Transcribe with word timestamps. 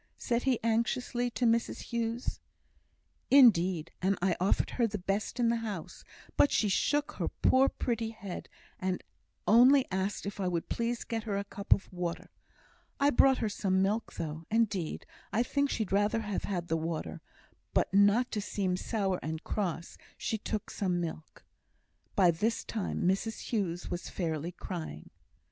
said 0.17 0.41
he, 0.41 0.59
anxiously, 0.63 1.29
to 1.29 1.45
Mrs 1.45 1.81
Hughes. 1.91 2.39
"Indeed, 3.29 3.91
and 4.01 4.17
I 4.19 4.35
offered 4.39 4.71
her 4.71 4.87
the 4.87 4.97
best 4.97 5.39
in 5.39 5.49
the 5.49 5.57
house, 5.57 6.03
but 6.35 6.51
she 6.51 6.69
shook 6.69 7.11
her 7.17 7.27
poor 7.27 7.69
pretty 7.69 8.09
head, 8.09 8.49
and 8.79 9.03
only 9.47 9.85
asked 9.91 10.25
if 10.25 10.39
I 10.39 10.47
would 10.47 10.69
please 10.69 11.01
to 11.01 11.05
get 11.05 11.25
her 11.25 11.37
a 11.37 11.43
cup 11.43 11.71
of 11.71 11.93
water. 11.93 12.31
I 12.99 13.11
brought 13.11 13.37
her 13.37 13.47
some 13.47 13.83
milk 13.83 14.13
though, 14.15 14.47
and 14.49 14.67
'deed, 14.67 15.05
I 15.31 15.43
think 15.43 15.69
she'd 15.69 15.91
rather 15.91 16.21
have 16.21 16.45
had 16.45 16.67
the 16.67 16.77
water; 16.77 17.21
but 17.71 17.93
not 17.93 18.31
to 18.31 18.41
seem 18.41 18.77
sour 18.77 19.19
and 19.21 19.43
cross, 19.43 19.99
she 20.17 20.39
took 20.39 20.71
some 20.71 20.99
milk." 20.99 21.45
By 22.15 22.31
this 22.31 22.63
time 22.63 23.03
Mrs 23.03 23.51
Hughes 23.51 23.91
was 23.91 24.09
fairly 24.09 24.51
crying. 24.51 25.11